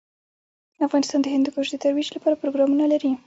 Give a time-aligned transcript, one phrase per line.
[0.87, 3.11] افغانستان د هندوکش د ترویج لپاره پروګرامونه لري.